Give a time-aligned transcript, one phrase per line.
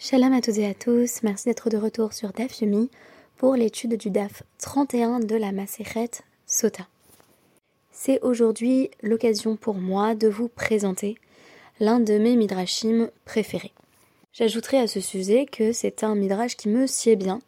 [0.00, 2.88] Shalom à toutes et à tous, merci d'être de retour sur DAF Yomi
[3.36, 6.10] pour l'étude du DAF 31 de la Maseret
[6.46, 6.86] Sota.
[7.90, 11.16] C'est aujourd'hui l'occasion pour moi de vous présenter
[11.80, 13.72] l'un de mes midrashim préférés.
[14.32, 17.40] J'ajouterai à ce sujet que c'est un midrash qui me sied bien.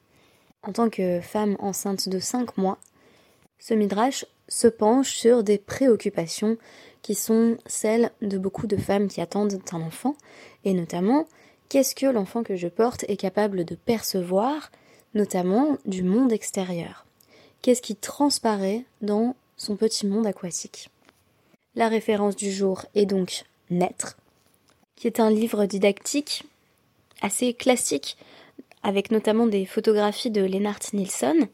[0.65, 2.79] En tant que femme enceinte de 5 mois,
[3.61, 6.59] ce midrash se penche sur des préoccupations
[7.03, 10.17] qui sont celles de beaucoup de femmes qui attendent un enfant,
[10.65, 11.29] et notamment
[11.71, 14.71] qu'est-ce que l'enfant que je porte est capable de percevoir,
[15.15, 17.07] notamment du monde extérieur.
[17.63, 20.91] Qu'est-ce qui transparaît dans son petit monde aquatique.
[21.75, 24.17] La référence du jour est donc Naître,
[24.97, 26.45] qui est un livre didactique
[27.23, 28.17] assez classique,
[28.83, 31.49] avec notamment des photographies de Lennart Nilsson,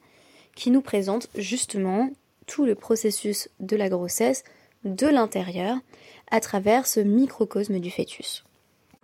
[0.54, 2.10] qui nous présente justement
[2.46, 4.44] tout le processus de la grossesse
[4.84, 5.76] de l'intérieur
[6.30, 8.44] à travers ce microcosme du fœtus.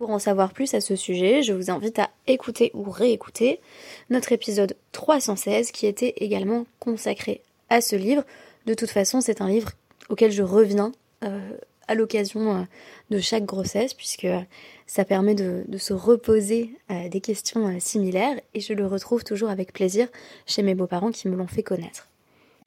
[0.03, 3.61] Pour en savoir plus à ce sujet, je vous invite à écouter ou réécouter
[4.09, 8.25] notre épisode 316 qui était également consacré à ce livre.
[8.65, 9.69] De toute façon, c'est un livre
[10.09, 10.91] auquel je reviens
[11.23, 11.39] euh,
[11.87, 12.63] à l'occasion euh,
[13.11, 14.27] de chaque grossesse puisque
[14.87, 19.71] ça permet de, se reposer euh, des questions similaires et je le retrouve toujours avec
[19.71, 20.09] plaisir
[20.45, 22.09] chez mes beaux-parents qui me l'ont fait connaître.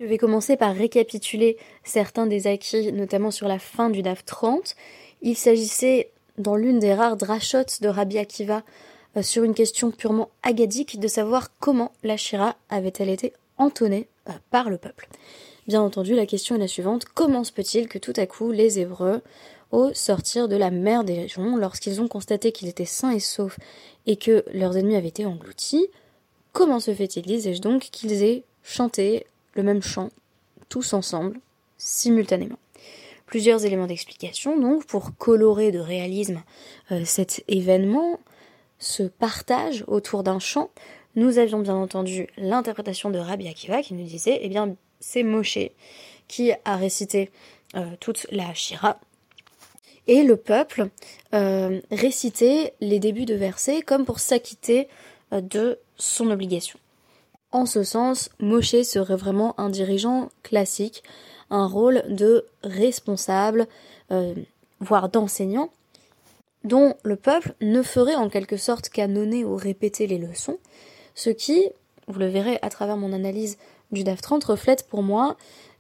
[0.01, 4.75] Je vais commencer par récapituler certains des acquis, notamment sur la fin du DAF 30.
[5.21, 8.63] Il s'agissait, dans l'une des rares drachotes de Rabbi Akiva,
[9.17, 14.33] euh, sur une question purement agadique, de savoir comment la Shira avait-elle été entonnée euh,
[14.51, 15.09] par le peuple.
[15.67, 17.07] Bien entendu, la question est la suivante.
[17.07, 19.21] Comment se peut-il que tout à coup les Hébreux,
[19.73, 23.59] au sortir de la mer des régions, lorsqu'ils ont constaté qu'ils étaient sains et saufs
[24.07, 25.89] et que leurs ennemis avaient été engloutis,
[26.53, 30.11] comment se fait-il, disais-je donc, qu'ils aient chanté le même chant,
[30.69, 31.41] tous ensemble,
[31.79, 32.59] simultanément?
[33.27, 36.43] Plusieurs éléments d'explication, donc, pour colorer de réalisme
[36.93, 38.21] euh, cet événement,
[38.79, 40.71] ce partage autour d'un chant,
[41.17, 45.59] nous avions bien entendu l'interprétation de Rabbi Akiva qui nous disait, eh bien, c'est Moshe
[46.29, 47.31] qui a récité
[47.75, 49.01] euh, toute la Shira,
[50.07, 50.89] et le peuple
[51.35, 54.89] euh, récitait les débuts de versets comme pour s'acquitter
[55.33, 56.79] de son obligation.
[57.51, 61.03] En ce sens, Moshe serait vraiment un dirigeant classique,
[61.51, 63.67] un rôle de responsable,
[64.11, 64.35] euh,
[64.81, 65.71] voire d'enseignant,
[66.65, 70.59] dont le peuple ne ferait en quelque sorte qu'annonner ou répéter les leçons,
[71.15, 71.69] ce qui,
[72.09, 73.59] vous le verrez à travers mon analyse
[73.93, 75.37] du DAF 30, reflète pour moi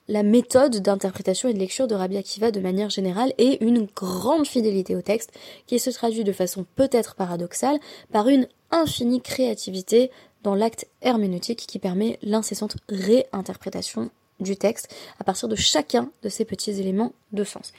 [0.08, 4.46] la méthode d'interprétation et de lecture de Rabbi Akiva de manière générale et une grande
[4.46, 5.32] fidélité au texte
[5.66, 7.80] qui se traduit de façon peut-être paradoxale
[8.12, 10.10] par une infinie créativité
[10.44, 14.10] dans l'acte herméneutique qui permet l'incessante réinterprétation
[14.40, 17.72] du texte à partir de chacun de ces petits éléments de sens.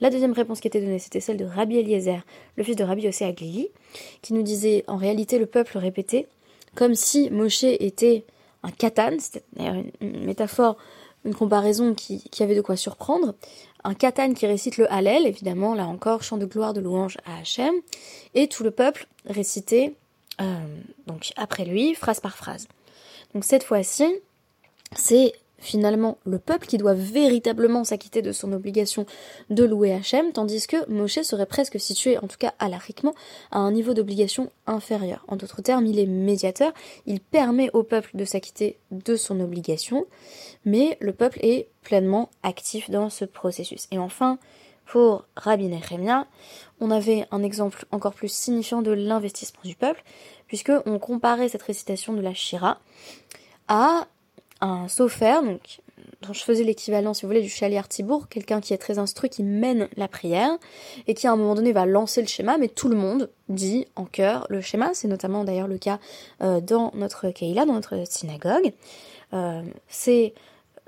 [0.00, 2.24] La deuxième réponse qui était donnée, c'était celle de Rabbi Eliezer,
[2.56, 3.34] le fils de Rabbi Yossé
[4.22, 6.26] qui nous disait en réalité le peuple répétait
[6.74, 8.24] comme si Moshe était
[8.62, 9.44] un katan, c'était
[10.00, 10.76] une métaphore,
[11.24, 13.34] une comparaison qui, qui, avait de quoi surprendre,
[13.84, 17.38] un katan qui récite le Hallel, évidemment, là encore, chant de gloire, de louange à
[17.38, 17.74] Hachem,
[18.34, 19.94] et tout le peuple récitait
[20.40, 20.44] euh,
[21.06, 22.66] donc après lui, phrase par phrase.
[23.34, 24.06] Donc cette fois-ci,
[24.96, 25.32] c'est
[25.64, 29.06] finalement le peuple qui doit véritablement s'acquitter de son obligation
[29.50, 33.14] de louer Hachem, tandis que Moshe serait presque situé, en tout cas alariquement,
[33.50, 35.24] à un niveau d'obligation inférieur.
[35.28, 36.72] En d'autres termes, il est médiateur,
[37.06, 40.06] il permet au peuple de s'acquitter de son obligation,
[40.64, 43.86] mais le peuple est pleinement actif dans ce processus.
[43.90, 44.38] Et enfin,
[44.86, 46.26] pour Rabbi Nehemia,
[46.80, 50.02] on avait un exemple encore plus signifiant de l'investissement du peuple,
[50.46, 52.78] puisque on comparait cette récitation de la Shira
[53.68, 54.06] à
[54.60, 55.80] un sofer, donc
[56.22, 59.28] dont je faisais l'équivalent, si vous voulez, du chalier Tibour, quelqu'un qui est très instruit,
[59.28, 60.56] qui mène la prière,
[61.06, 63.86] et qui à un moment donné va lancer le schéma, mais tout le monde dit
[63.96, 65.98] en chœur le schéma, c'est notamment d'ailleurs le cas
[66.42, 68.72] euh, dans notre Keila, dans notre synagogue.
[69.32, 70.34] Euh, c'est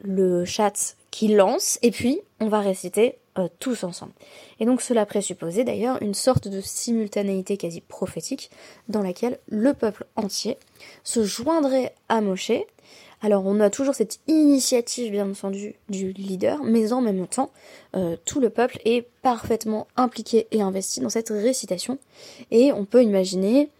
[0.02, 4.12] le chat qui lance, et puis on va réciter euh, tous ensemble.
[4.60, 8.50] Et donc cela présupposait d'ailleurs une sorte de simultanéité quasi prophétique
[8.88, 10.56] dans laquelle le peuple entier
[11.04, 12.52] se joindrait à Moshe.
[13.22, 17.50] Alors on a toujours cette initiative bien entendu du leader, mais en même temps
[17.94, 21.98] euh, tout le peuple est parfaitement impliqué et investi dans cette récitation.
[22.50, 23.70] Et on peut imaginer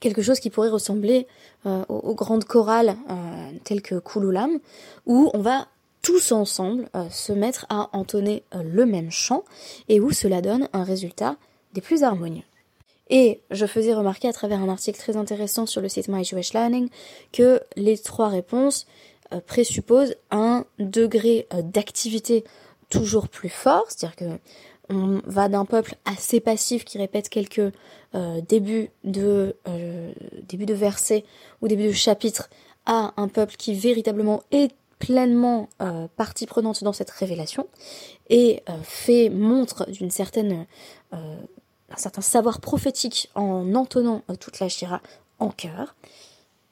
[0.00, 1.26] quelque chose qui pourrait ressembler
[1.66, 2.96] euh, aux, grandes chorales
[3.64, 4.58] telles que Kululam,
[5.06, 5.68] où on va
[6.02, 9.44] tous ensemble euh, se mettre à entonner euh, le même chant
[9.88, 11.36] et où cela donne un résultat
[11.72, 12.42] des plus harmonieux.
[13.14, 16.54] Et je faisais remarquer à travers un article très intéressant sur le site My Jewish
[16.54, 16.88] Learning
[17.30, 18.86] que les trois réponses
[19.32, 22.42] euh, présupposent un degré d'activité
[22.88, 24.38] toujours plus fort, c'est-à-dire que
[24.88, 27.72] on va d'un peuple assez passif qui répète quelques
[28.14, 30.12] euh, débuts de euh,
[30.52, 31.24] de versets
[31.60, 32.50] ou début de chapitres
[32.86, 37.66] à un peuple qui véritablement est pleinement euh, partie prenante dans cette révélation
[38.28, 40.66] et fait montre d'une certaine
[41.92, 45.00] un certain savoir prophétique en entonnant toute la Shira
[45.38, 45.94] en chœur.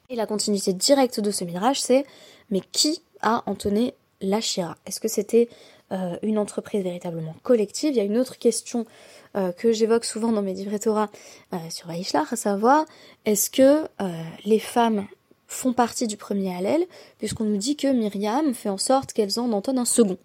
[0.09, 2.05] Et la continuité directe de ce midrash, c'est
[2.49, 4.77] mais qui a entonné la Shira?
[4.85, 5.49] Est-ce que c'était
[5.91, 7.91] euh, une entreprise véritablement collective?
[7.91, 8.85] Il y a une autre question
[9.35, 11.09] euh, que j'évoque souvent dans mes livrets Torah
[11.53, 12.85] euh, sur Aishlar, à savoir
[13.25, 13.87] est-ce que
[14.45, 15.07] les femmes
[15.47, 16.85] font partie du premier Hallel,
[17.17, 20.17] puisqu'on nous dit que Myriam fait en sorte qu'elles en entonnent un second.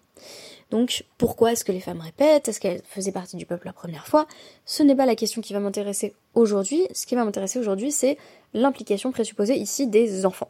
[0.69, 2.47] Donc pourquoi est-ce que les femmes répètent?
[2.47, 4.27] Est-ce qu'elles faisaient partie du peuple la première fois?
[4.65, 6.87] Ce n'est pas la question qui va m'intéresser aujourd'hui.
[6.93, 8.17] Ce qui va m'intéresser aujourd'hui, c'est
[8.53, 10.49] l'implication présupposée ici des enfants.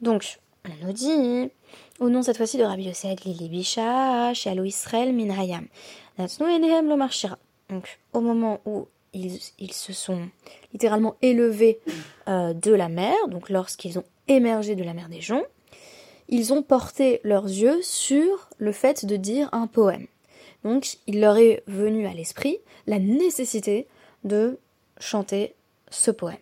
[0.00, 1.50] Donc, on nous dit
[2.00, 5.66] au nom cette fois-ci de Rabbi Yosef Lili Bisha, chez Alo Israël Minhayam.
[7.68, 10.28] Donc, au moment où ils, se sont
[10.72, 11.80] littéralement élevés
[12.28, 15.46] euh, de la mer, donc lorsqu'ils ont émergé de la mer des joncs,
[16.30, 20.06] ils ont porté leurs yeux sur le fait de dire un poème.
[20.64, 23.86] Donc, il leur est venu à l'esprit la nécessité
[24.24, 24.58] de
[24.98, 25.54] chanter
[25.90, 26.38] ce poème.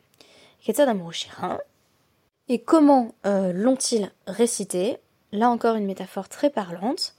[2.49, 4.99] Et comment euh, l'ont-ils récité?
[5.33, 7.15] Là encore une métaphore très parlante.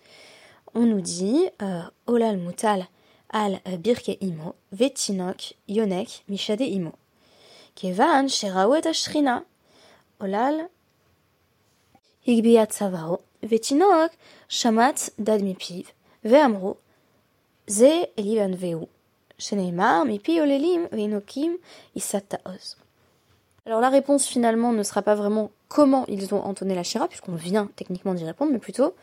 [0.73, 2.87] On nous dit euh, Olal mutal
[3.29, 6.93] al birke imo, vetinok yonek mishade imo.
[7.75, 9.43] Kevan sherawet ashrina.
[10.19, 10.69] Olal
[23.65, 27.35] Alors la réponse finalement ne sera pas vraiment comment ils ont entonné la Shira, puisqu'on
[27.35, 28.93] vient techniquement d'y répondre, mais plutôt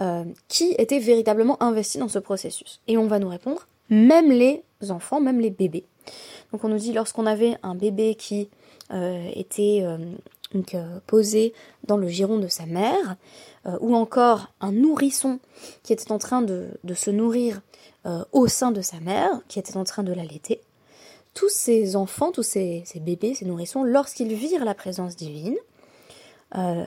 [0.00, 2.80] euh, qui était véritablement investi dans ce processus.
[2.88, 5.84] Et on va nous répondre, même les enfants, même les bébés.
[6.52, 8.48] Donc on nous dit lorsqu'on avait un bébé qui
[8.92, 9.98] euh, était euh,
[10.54, 10.76] donc,
[11.06, 11.52] posé
[11.84, 13.16] dans le giron de sa mère,
[13.80, 15.38] ou encore un nourrisson
[15.82, 17.60] qui était en train de, se nourrir
[18.32, 20.60] au sein de sa mère, qui était en train de l'allaiter,
[21.34, 25.56] tous ces enfants, tous ces, bébés, ces nourrissons, lorsqu'ils virent la présence divine,
[26.56, 26.84] euh,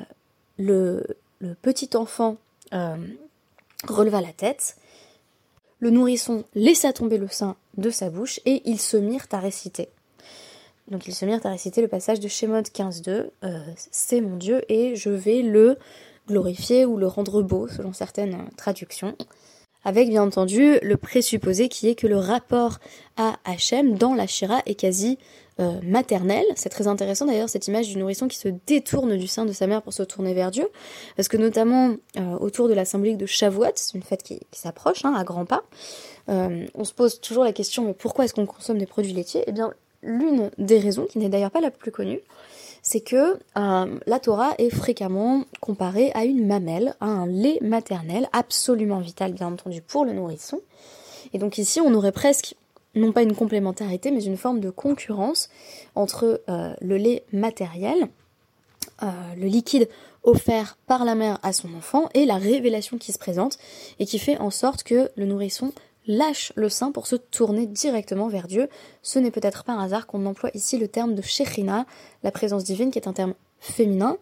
[0.57, 1.05] le,
[1.61, 2.37] petit enfant
[2.73, 2.95] euh,
[3.87, 4.77] releva la tête,
[5.79, 9.89] le nourrisson laissa tomber le sein de sa bouche et ils se mirent à réciter.
[10.89, 14.61] Donc ils se mirent à réciter le passage de Shemot 15.2, euh, c'est mon Dieu
[14.69, 15.77] et je vais le
[16.27, 19.15] glorifier ou le rendre beau selon certaines traductions
[19.85, 22.79] avec bien entendu le présupposé qui est que le rapport
[23.17, 25.17] à Hachem dans la Shira est quasi
[25.59, 26.43] euh, maternel.
[26.55, 29.67] C'est très intéressant d'ailleurs cette image du nourrisson qui se détourne du sein de sa
[29.67, 30.67] mère pour se tourner vers Dieu,
[31.15, 35.05] parce que notamment euh, autour de la symbolique de Shavuot, c'est une fête qui, s'approche
[35.05, 35.63] hein, à grands pas,
[36.29, 39.43] euh, on se pose toujours la question mais pourquoi est-ce qu'on consomme des produits laitiers?
[39.45, 42.19] Eh bien l'une des raisons, qui n'est d'ailleurs pas la plus connue,
[42.81, 48.27] c'est que euh, la Torah est fréquemment comparée à une mamelle, à un lait maternel,
[48.33, 50.61] absolument vital bien entendu pour le nourrisson.
[51.33, 52.55] Et donc ici on aurait presque
[52.95, 55.49] non pas une complémentarité, mais une forme de concurrence
[55.95, 58.09] entre euh, le lait matériel,
[59.01, 59.89] euh, le liquide
[60.23, 63.57] offert par la mère à son enfant, et la révélation qui se présente,
[63.99, 65.73] et qui fait en sorte que le nourrisson
[66.07, 68.69] lâche le sein pour se tourner directement vers Dieu.
[69.01, 71.85] Ce n'est peut-être pas un hasard qu'on emploie ici le terme de Shechina,
[72.23, 74.17] la présence divine, qui est un terme féminin,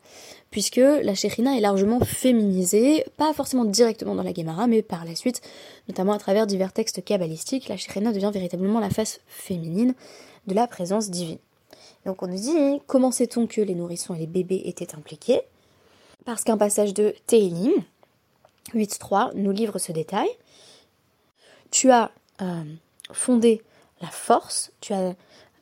[0.51, 5.15] puisque la Shechina est largement féminisée, pas forcément directement dans la Gemara, mais par la
[5.15, 5.41] suite,
[5.88, 9.95] notamment à travers divers textes kabbalistiques, la Shechina devient véritablement la face féminine
[10.47, 11.39] de la présence divine.
[12.05, 15.41] Donc on nous dit, comment sait-on que les nourrissons et les bébés étaient impliqués?
[16.25, 17.71] Parce qu'un passage de Teilim,
[18.75, 20.29] 8.3, nous livre ce détail
[21.71, 22.11] tu as
[22.41, 22.63] euh,
[23.11, 23.63] fondé
[24.01, 25.15] la force, tu as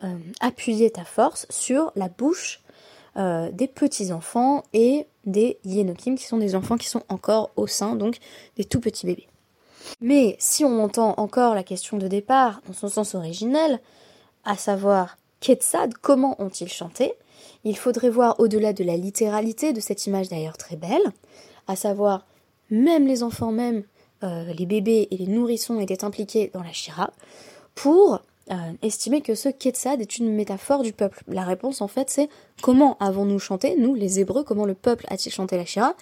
[0.04, 2.62] euh, appuyé ta force sur la bouche
[3.18, 7.96] euh, des petits-enfants et des yénokim, qui sont des enfants qui sont encore au sein,
[7.96, 8.18] donc
[8.56, 9.28] des tout petits bébés.
[10.02, 13.80] Mais si on entend encore la question de départ dans son sens originel,
[14.46, 17.14] à savoir Ketsad, comment ont-ils chanté
[17.64, 21.12] Il faudrait voir au-delà de la littéralité de cette image d'ailleurs très belle,
[21.68, 22.26] à savoir
[22.70, 23.84] même les enfants même
[24.24, 27.12] euh, les bébés et les nourrissons étaient impliqués dans la Shira,
[27.76, 28.22] pour
[28.52, 31.24] euh, estimer que ce Ketsad est une métaphore du peuple.
[31.28, 32.30] La réponse en fait c'est
[32.62, 35.96] comment avons-nous chanté, nous les Hébreux, comment le peuple a-t-il chanté la Shira?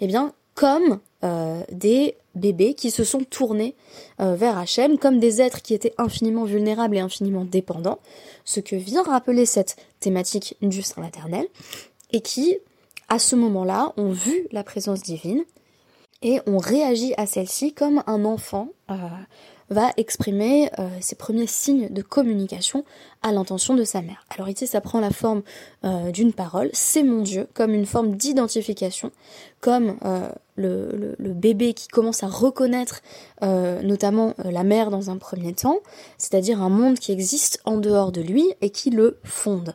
[0.00, 3.74] Eh bien comme euh, des bébés qui se sont tournés
[4.18, 7.98] vers Hachem, comme des êtres qui étaient infiniment vulnérables et infiniment dépendants,
[8.44, 11.46] ce que vient rappeler cette thématique du sein maternel,
[12.12, 12.58] et qui,
[13.08, 15.44] à ce moment-là, ont vu la présence divine,
[16.22, 18.94] et on réagit à celle-ci comme un enfant euh,
[19.70, 22.84] va exprimer euh, ses premiers signes de communication
[23.22, 24.24] à l'intention de sa mère.
[24.30, 25.42] Alors ici, ça prend la forme
[25.84, 29.12] euh, d'une parole, c'est mon Dieu, comme une forme d'identification,
[29.60, 29.96] comme
[30.56, 33.02] le, bébé qui commence à reconnaître
[33.40, 35.78] notamment la mère dans un premier temps,
[36.18, 39.74] c'est-à-dire un monde qui existe en dehors de lui et qui le fonde.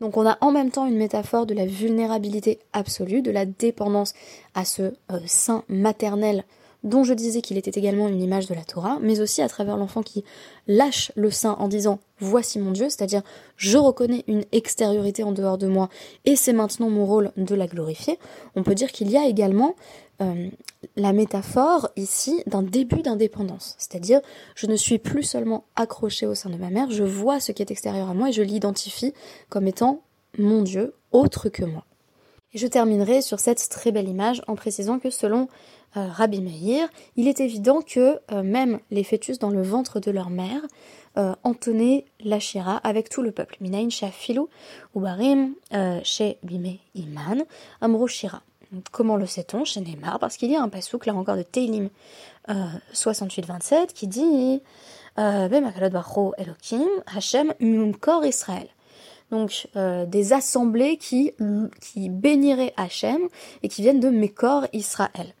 [0.00, 4.14] Donc on a en même temps une métaphore de la vulnérabilité absolue, de la dépendance
[4.54, 4.94] à ce
[5.26, 6.44] sein maternel
[6.84, 9.76] dont je disais qu'il était également une image de la Torah, mais aussi à travers
[9.76, 10.24] l'enfant qui
[10.68, 13.22] lâche le sein en disant Voici mon Dieu, c'est-à-dire
[13.56, 15.88] je reconnais une extériorité en dehors de moi
[16.24, 18.18] et c'est maintenant mon rôle de la glorifier.
[18.54, 19.74] On peut dire qu'il y a également
[20.20, 20.48] euh,
[20.96, 24.20] la métaphore ici d'un début d'indépendance, c'est-à-dire
[24.54, 27.62] je ne suis plus seulement accroché au sein de ma mère, je vois ce qui
[27.62, 29.12] est extérieur à moi et je l'identifie
[29.48, 30.02] comme étant
[30.36, 31.84] mon Dieu, autre que moi.
[32.54, 35.48] Je terminerai sur cette très belle image en précisant que selon
[35.96, 40.10] euh, Rabbi Meir, il est évident que euh, même les fœtus dans le ventre de
[40.10, 40.62] leur mère
[41.16, 43.56] euh, entonnaient la shira avec tout le peuple.
[43.60, 44.42] Minaïn Shafilu
[44.94, 45.54] Ubarim
[46.02, 47.44] chez Bime Iman
[47.80, 48.42] Amro Shira.
[48.92, 51.88] Comment le sait-on chez Neymar Parce qu'il y a un pasouk là encore de Teilim
[52.94, 54.60] 68-27 qui dit
[55.16, 58.68] Elokim Hashem Mumkor Israël
[59.30, 61.32] donc des assemblées qui,
[61.80, 63.20] qui béniraient Hachem
[63.62, 65.34] et qui viennent de Mekor Israël.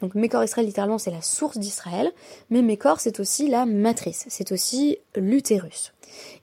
[0.00, 2.12] Donc Mécor Israël, littéralement, c'est la source d'Israël,
[2.50, 5.92] mais Mécor, c'est aussi la matrice, c'est aussi l'utérus.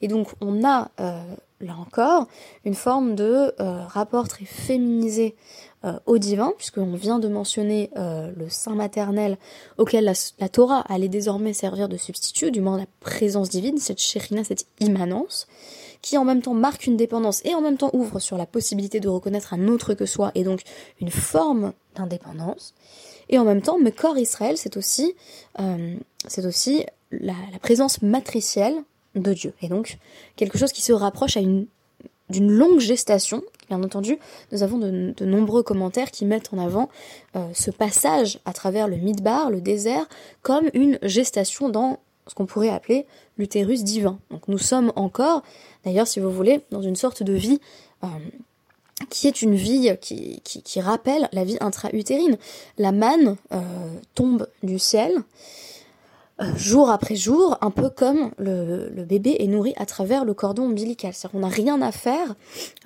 [0.01, 1.21] Et donc on a, euh,
[1.61, 2.27] là encore,
[2.65, 5.35] une forme de euh, rapport très féminisé
[5.83, 9.37] euh, au divin, puisqu'on vient de mentionner le sein maternel
[9.77, 10.05] auquel
[10.39, 14.65] la, Torah allait désormais servir de substitut, du moins la présence divine, cette shérina, cette
[14.79, 15.47] immanence
[16.01, 18.99] qui en même temps marque une dépendance et en même temps ouvre sur la possibilité
[18.99, 20.61] de reconnaître un autre que soi et donc
[21.01, 22.73] une forme d'indépendance.
[23.29, 25.95] Et en même temps, corps Israël, euh,
[26.27, 28.75] c'est aussi la, présence matricielle
[29.15, 29.53] de Dieu.
[29.61, 29.97] Et donc,
[30.35, 31.67] quelque chose qui se rapproche à une,
[32.29, 33.41] d'une longue gestation.
[33.69, 34.17] Bien entendu,
[34.51, 36.89] nous avons de, nombreux commentaires qui mettent en avant
[37.35, 40.07] euh, ce passage à travers le Midbar, le désert,
[40.41, 43.05] comme une gestation dans ce qu'on pourrait appeler
[43.37, 44.19] l'utérus divin.
[44.29, 45.43] Donc nous sommes encore,
[45.83, 47.59] d'ailleurs si vous voulez, dans une sorte de vie
[48.03, 48.07] euh,
[49.09, 52.37] qui est une vie qui, rappelle la vie intra-utérine.
[52.77, 53.59] La manne euh,
[54.13, 55.13] tombe du ciel
[56.55, 61.13] jour après jour, un peu comme le, bébé est nourri à travers le cordon ombilical.
[61.13, 62.35] C'est-à-dire qu'on n'a rien à faire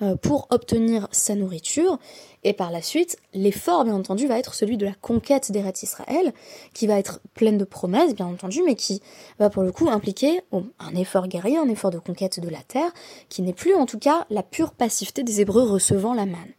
[0.02, 1.98] euh, pour obtenir sa nourriture.
[2.42, 6.32] Et par la suite, l'effort, bien entendu, va être celui de la conquête des Israël,
[6.74, 9.00] qui va être pleine de promesses, bien entendu, mais qui
[9.38, 12.92] va pour le coup impliquer un effort guerrier, un effort de conquête de la terre,
[13.30, 16.52] qui n'est plus en tout cas la pure passivité des Hébreux recevant la manne.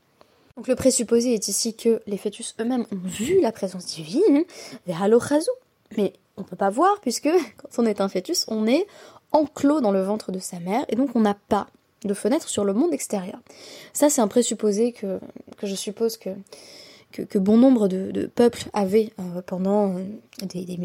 [0.57, 4.43] Donc le présupposé est ici que les fœtus eux-mêmes ont vu la présence divine,
[5.97, 8.85] mais on peut pas voir puisque quand on est un fœtus, on est
[9.31, 11.67] enclos dans le ventre de sa mère et donc on n'a pas
[12.03, 13.39] de fenêtre sur le monde extérieur.
[13.93, 15.19] Ça, c'est un présupposé que,
[15.63, 16.31] je suppose que,
[17.37, 20.03] bon nombre de, peuples avaient euh, pendant euh,
[20.43, 20.77] des,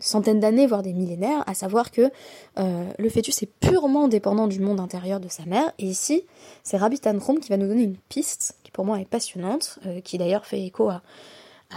[0.00, 2.10] centaines d'années, voire des millénaires, à savoir que
[2.58, 5.72] euh, le fœtus est purement dépendant du monde intérieur de sa mère.
[5.78, 6.24] Et ici,
[6.62, 10.18] c'est Rabbi Tanchum qui va nous donner une piste qui pour moi est passionnante, qui
[10.18, 11.02] d'ailleurs fait écho à,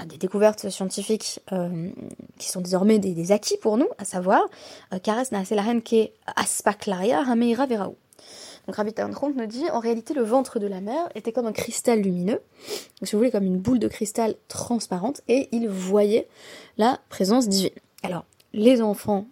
[0.05, 1.89] des découvertes scientifiques euh,
[2.37, 4.41] qui sont désormais des, acquis pour nous, à savoir
[4.93, 7.95] euh, Kares reine ke Aspaklaria Hameira Veraou.
[8.67, 11.51] Donc Rabbi Tanchon nous dit en réalité le ventre de la mère était comme un
[11.51, 12.41] cristal lumineux,
[13.01, 16.27] si vous voulez comme une boule de cristal transparente, et il voyait
[16.77, 17.71] la présence divine.
[18.03, 19.25] Alors les enfants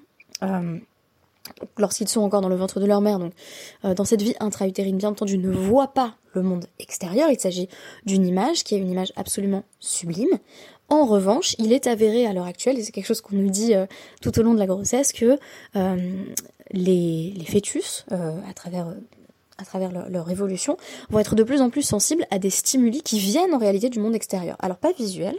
[0.44, 0.78] euh,
[1.78, 3.34] lorsqu'ils sont encore dans le ventre de leur mère, donc
[3.86, 7.30] euh, dans cette vie intra-utérine, bien entendu, ne voient pas le monde extérieur.
[7.32, 7.70] Il s'agit
[8.06, 10.40] d'une image qui est une image absolument sublime.
[10.90, 13.76] En revanche, il est avéré à l'heure actuelle, et c'est quelque chose qu'on nous dit
[13.76, 13.86] euh,
[14.22, 15.38] tout au long de la grossesse, que
[15.76, 16.24] euh,
[16.72, 18.94] les, fœtus, à travers
[19.60, 20.78] à travers leur, évolution,
[21.10, 24.00] vont être de plus en plus sensibles à des stimuli qui viennent en réalité du
[24.00, 24.56] monde extérieur.
[24.60, 25.36] Alors pas visuel,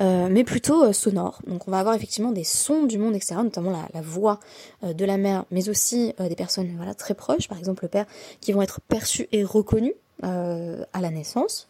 [0.00, 1.40] euh, mais plutôt euh, sonore.
[1.46, 4.40] Donc on va avoir effectivement des sons du monde extérieur, notamment la, voix
[4.84, 8.06] euh, de la mère, mais aussi des personnes voilà, très proches, par exemple le père,
[8.40, 11.68] qui vont être perçus et reconnus à la naissance,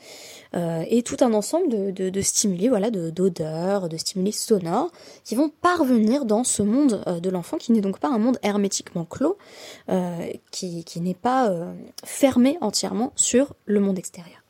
[0.55, 4.91] et tout un ensemble de, de, de stimuli, voilà, d'odeurs, de, stimuli sonores,
[5.25, 9.05] qui vont parvenir dans ce monde de l'enfant, qui n'est donc pas un monde hermétiquement
[9.05, 9.37] clos,
[10.51, 11.51] qui, n'est pas
[12.05, 14.43] fermé entièrement sur le monde extérieur.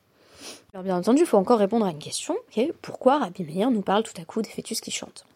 [0.74, 3.82] Alors bien entendu, il faut encore répondre à une question, est pourquoi Rabbi Meir nous
[3.82, 5.26] parle tout à coup des fœtus qui chantent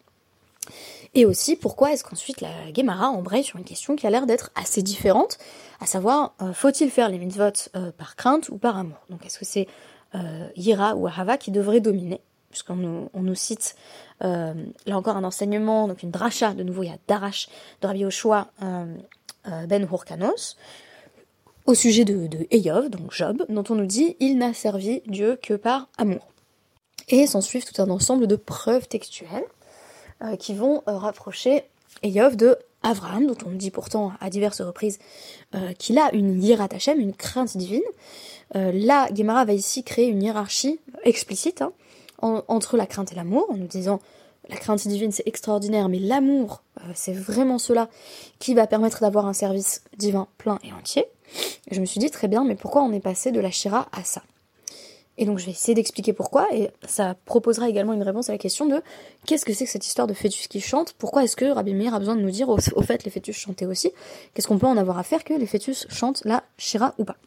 [1.13, 4.51] Et aussi, pourquoi est-ce qu'ensuite la Gemara embraye sur une question qui a l'air d'être
[4.55, 5.37] assez différente,
[5.79, 8.97] à savoir, euh, faut-il faire les mitzvot euh, par crainte ou par amour?
[9.09, 9.67] Donc est-ce que c'est
[10.15, 12.21] euh, Yira ou Ahava qui devrait dominer?
[12.49, 13.75] Puisqu'on nous, cite
[14.21, 14.55] là
[14.87, 17.49] encore un enseignement, donc une dracha, de nouveau il y a Darash
[17.81, 18.47] de Rabbi Yoshua
[19.43, 20.55] ben Hurkanos,
[21.65, 25.37] au sujet de, de Eyov, donc Job, dont on nous dit il n'a servi Dieu
[25.41, 26.25] que par amour.
[27.09, 29.43] Et s'en suivent tout un ensemble de preuves textuelles.
[29.43, 29.56] euh,
[30.39, 31.63] qui vont euh, rapprocher
[32.03, 34.99] Eyov de Abraham, dont on dit pourtant à diverses reprises
[35.55, 37.81] euh, qu'il a une yirat Hashem, une crainte divine.
[38.53, 41.73] là, Gemara va ici créer une hiérarchie explicite hein,
[42.21, 43.99] entre la crainte et l'amour, en nous disant
[44.49, 46.61] la crainte divine c'est extraordinaire, mais l'amour
[46.93, 47.89] c'est vraiment cela
[48.39, 51.05] qui va permettre d'avoir un service divin plein et entier.
[51.71, 54.03] Je me suis dit très bien, mais pourquoi on est passé de la Shira à
[54.03, 54.21] ça?
[55.17, 58.37] Et donc je vais essayer d'expliquer pourquoi, et ça proposera également une réponse à la
[58.37, 58.81] question de
[59.25, 61.93] qu'est-ce que c'est que cette histoire de fœtus qui chante Pourquoi est-ce que Rabbi Meir
[61.93, 63.91] a besoin de nous dire au, fait les fœtus chantaient aussi?
[64.33, 67.17] Qu'est-ce qu'on peut en avoir à faire que les fœtus chantent la Shira ou pas?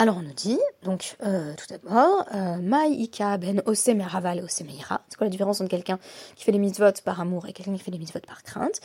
[0.00, 5.00] Alors on nous dit, donc euh, tout d'abord, euh, Maïka ben osem raval osemeira.
[5.08, 5.98] C'est quoi la différence entre quelqu'un
[6.36, 8.80] qui fait les mitzvot par amour et quelqu'un qui fait les mitzvot par crainte?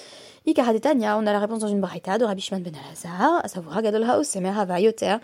[0.48, 3.48] Ika Hadetania, on a la réponse dans une braïta de Rabbi Shimon ben Elazar, à
[3.48, 5.17] savoir Gadol rava yoter,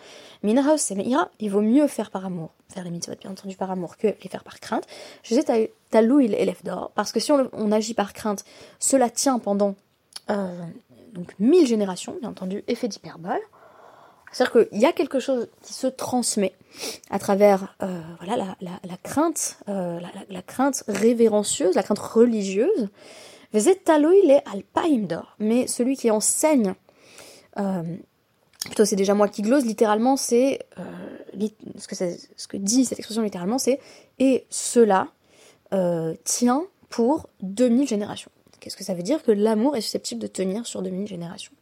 [0.43, 1.31] min haosemeira.
[1.39, 4.29] Il vaut mieux faire par amour, faire les mitzvot bien entendu par amour que les
[4.29, 4.86] faire par crainte.
[5.24, 8.46] Je disais talou il élève d'or, parce que si on, agit par crainte,
[8.77, 9.74] cela tient pendant
[10.29, 10.62] euh,
[11.13, 13.41] donc mille générations, bien entendu, effet d'hyperbole.
[14.31, 16.53] C'est-à-dire qu'il y a quelque chose qui se transmet
[17.09, 22.89] à travers euh, voilà, la, crainte, euh, la, crainte révérencieuse, la crainte religieuse.
[23.53, 23.62] Mais
[25.67, 26.75] celui qui enseigne,
[27.57, 27.83] euh,
[28.65, 30.59] plutôt c'est déjà moi qui glose, littéralement c'est,
[31.77, 33.79] ce, que ce que dit cette expression littéralement c'est,
[34.19, 35.07] et cela
[36.24, 38.31] tient pour 2000 générations.
[38.59, 41.53] Qu'est-ce que ça veut dire Que l'amour est susceptible de tenir sur 2000 générations?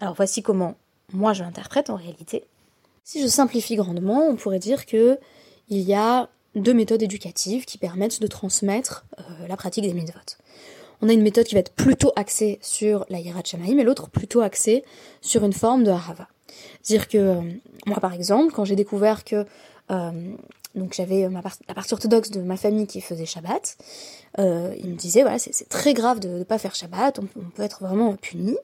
[0.00, 0.76] Alors voici comment
[1.12, 2.44] moi je l'interprète en réalité.
[3.04, 5.18] Si je simplifie grandement, on pourrait dire que
[5.68, 10.18] il y a deux méthodes éducatives qui permettent de transmettre euh, la pratique des mitzvot.
[11.02, 14.08] On a une méthode qui va être plutôt axée sur la hirat shamaïm et l'autre
[14.08, 14.82] plutôt axée
[15.20, 16.28] sur une forme de harava.
[16.82, 17.42] Dire que euh,
[17.84, 19.44] moi par exemple, quand j'ai découvert que
[19.90, 20.34] euh,
[20.74, 23.78] donc j'avais la partie orthodoxe de ma famille qui faisait Shabbat,
[24.38, 27.82] il me disait voilà c'est très grave de ne pas faire Shabbat, on, peut être
[27.82, 28.56] vraiment puni.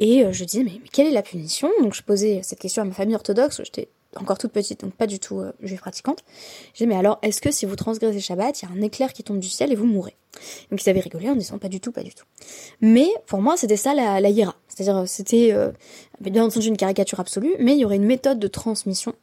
[0.00, 1.70] Et euh, je disais, mais, quelle est la punition?
[1.80, 5.06] Donc je posais cette question à ma famille orthodoxe, j'étais encore toute petite, donc pas
[5.06, 6.24] du tout euh, juive pratiquante.
[6.72, 9.12] Je disais, mais alors, est-ce que si vous transgressez Shabbat, il y a un éclair
[9.12, 10.16] qui tombe du ciel et vous mourrez?
[10.70, 12.24] Donc ils avaient rigolé en disant, pas du tout, pas du tout.
[12.80, 14.30] Mais pour moi, c'était ça la, la
[14.68, 15.70] C'est-à-dire, euh, c'était euh,
[16.20, 19.14] bien entendu une caricature absolue, mais il y aurait une méthode de transmission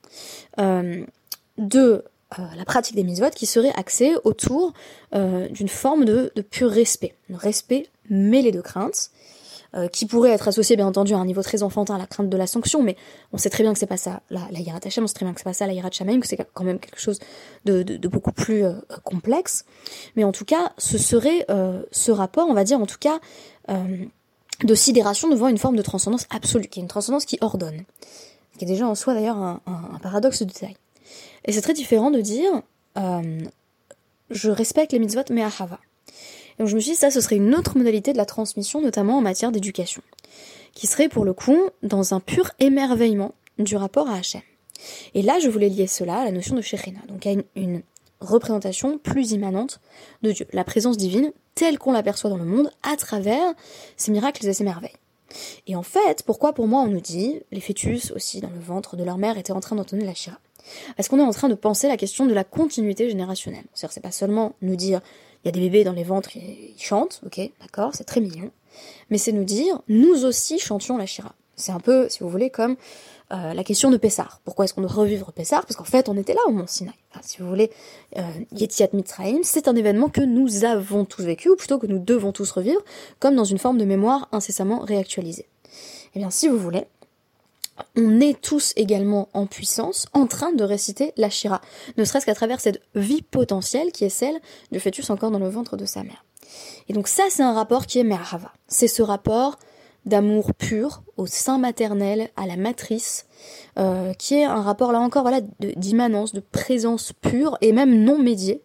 [0.57, 2.03] de
[2.37, 4.73] la pratique des mitzvot qui serait axée autour
[5.13, 7.15] d'une forme de, de pur respect.
[7.33, 9.11] Un respect mêlé de crainte
[9.77, 12.29] euh, qui pourrait être associé bien entendu à un niveau très enfantin à la crainte
[12.29, 12.95] de la sanction, mais
[13.31, 15.25] on sait très bien que c'est pas ça la, la Yirat Hashem, on sait très
[15.25, 17.19] bien que c'est pas ça la Yirat Shamaim, que c'est quand même quelque chose
[17.65, 19.65] de, de, beaucoup plus euh, complexe.
[20.15, 23.19] Mais en tout cas, ce serait euh, ce rapport, on va dire en tout cas,
[24.63, 27.83] de sidération devant une forme de transcendance absolue, qui est une transcendance qui ordonne.
[28.57, 30.77] Qui est déjà en soi d'ailleurs un, un, paradoxe de taille.
[31.45, 32.63] Et c'est très différent de dire
[34.29, 35.79] je respecte les mitzvot mais à Hava
[36.59, 39.17] donc je me suis dit, ça, ce serait une autre modalité de la transmission, notamment
[39.17, 40.01] en matière d'éducation,
[40.73, 44.41] qui serait pour le coup dans un pur émerveillement du rapport à Hachem.
[45.13, 47.81] Et là, je voulais lier cela à la notion de Shekhina, donc à une,
[48.19, 49.79] représentation plus immanente
[50.23, 53.53] de Dieu, la présence divine telle qu'on l'aperçoit dans le monde à travers
[53.95, 54.95] ces miracles et ces merveilles.
[55.67, 58.95] Et en fait, pourquoi pour moi on nous dit, les fœtus aussi dans le ventre
[58.95, 60.39] de leur mère étaient en train d'entendre la Shira?
[60.95, 63.65] Parce qu'on est en train de penser la question de la continuité générationnelle.
[63.75, 65.01] C'est-à-dire c'est pas seulement nous dire
[65.43, 68.51] il y a des bébés dans les ventres qui chantent, ok, d'accord, c'est très mignon.
[69.09, 71.33] Mais c'est nous dire, nous aussi chantions la Shira.
[71.55, 72.75] C'est un peu, si vous voulez, comme
[73.33, 74.39] euh, la question de Pessar.
[74.45, 75.65] Pourquoi est-ce qu'on doit revivre Pessar?
[75.65, 76.93] Parce qu'en fait, on était là au Mont Sinaï.
[77.21, 77.71] si vous voulez,
[78.17, 78.21] euh,
[78.53, 82.31] Yetiat Mitzrayim, c'est un événement que nous avons tous vécu, ou plutôt que nous devons
[82.31, 82.81] tous revivre,
[83.19, 85.47] comme dans une forme de mémoire incessamment réactualisée.
[86.15, 86.85] Eh bien, si vous voulez,
[87.95, 91.61] on est tous également en puissance en train de réciter la Shira,
[91.97, 94.39] ne serait-ce qu'à travers cette vie potentielle qui est celle
[94.71, 96.25] du fœtus encore dans le ventre de sa mère.
[96.89, 98.53] Et donc ça, c'est un rapport qui est Merhava.
[98.67, 99.57] C'est ce rapport
[100.05, 103.25] d'amour pur au sein maternel, à la matrice,
[103.77, 108.17] euh, qui est un rapport là encore voilà d'immanence, de présence pure et même non
[108.17, 108.63] médiée.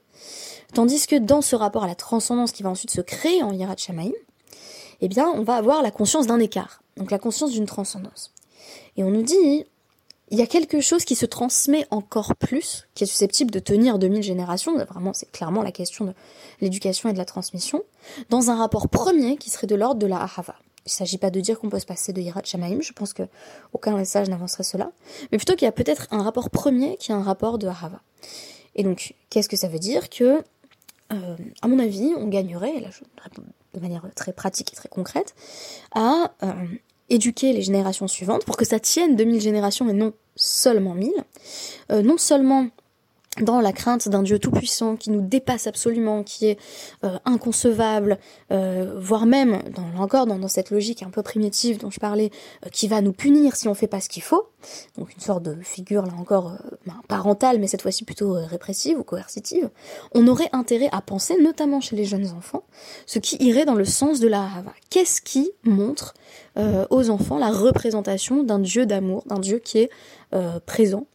[0.72, 3.77] Tandis que dans ce rapport à la transcendance qui va ensuite se créer en Yirat
[3.77, 4.12] Shamaim,
[5.01, 8.33] eh bien, on va avoir la conscience d'un écart, donc la conscience d'une transcendance.
[8.96, 9.64] Et on nous dit,
[10.33, 13.98] il y a quelque chose qui se transmet encore plus, qui est susceptible de tenir
[13.98, 16.14] 2000 générations, vraiment c'est clairement la question de
[16.62, 17.83] l'éducation et de la transmission,
[18.31, 20.55] dans un rapport premier qui serait de l'ordre de la ahava.
[20.85, 23.12] Il ne s'agit pas de dire qu'on peut se passer de Yirat Shamaim, je pense
[23.12, 23.25] que
[23.75, 24.90] aucun message n'avancerait cela,
[25.31, 28.01] mais plutôt qu'il y a peut-être un rapport premier qui est un rapport de ahava.
[28.75, 30.42] Et donc, qu'est-ce que ça veut dire Que,
[31.11, 33.42] à mon avis, on gagnerait, là je réponds
[33.75, 35.35] de manière très pratique et très concrète,
[35.94, 36.33] à
[37.12, 41.12] éduquer les générations suivantes pour que ça tienne 2000 générations et non seulement 1000.
[42.05, 42.68] non seulement
[43.40, 46.58] dans la crainte d'un Dieu tout-puissant qui nous dépasse absolument, qui est
[47.02, 48.18] euh, inconcevable,
[48.50, 52.30] euh, voire même, dans, encore, dans, cette logique un peu primitive dont je parlais,
[52.66, 54.48] euh, qui va nous punir si on fait pas ce qu'il faut,
[54.98, 59.02] donc une sorte de figure, là encore, ben, parentale, mais cette fois-ci plutôt répressive ou
[59.02, 59.70] coercitive,
[60.14, 62.64] on aurait intérêt à penser, notamment chez les jeunes enfants,
[63.06, 64.48] ce qui irait dans le sens de la
[64.90, 66.12] Qu'est-ce qui montre
[66.90, 69.90] aux enfants la représentation d'un Dieu d'amour, d'un Dieu qui est
[70.66, 71.06] présent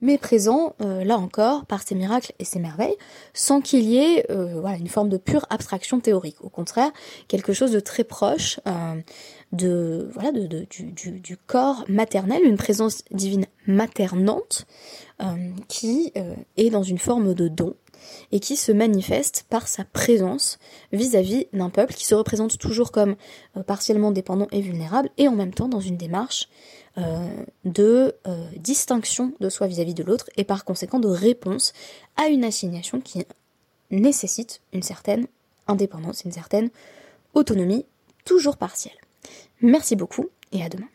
[0.00, 2.96] mais présent, euh, là encore, par ses miracles et ses merveilles,
[3.32, 6.36] sans qu'il y ait euh, une forme de pure abstraction théorique.
[6.44, 6.90] Au contraire,
[7.28, 9.00] quelque chose de très proche euh,
[9.52, 14.66] de, voilà, du, corps maternel, une présence divine maternante,
[15.68, 16.12] qui
[16.58, 17.74] est dans une forme de don,
[18.32, 20.58] et qui se manifeste par sa présence
[20.92, 23.16] vis-à-vis d'un peuple qui se représente toujours comme
[23.66, 26.48] partiellement dépendant et vulnérable, et en même temps dans une démarche
[27.64, 31.72] de euh, distinction de soi vis-à-vis de l'autre et par conséquent de réponse
[32.16, 33.24] à une assignation qui
[33.90, 35.26] nécessite une certaine
[35.66, 36.70] indépendance, une certaine
[37.34, 37.84] autonomie,
[38.24, 38.96] toujours partielle.
[39.60, 40.88] Merci beaucoup et à demain.